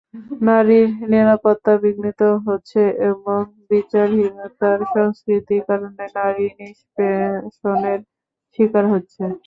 [0.45, 3.39] নারীর নিরাপত্তা বিঘ্নিত হচ্ছে এবং
[3.69, 7.99] বিচারহীনতার সংস্কৃতির কারণে নারী নিষ্পেষণের
[8.53, 9.23] শিকার হচ্ছে।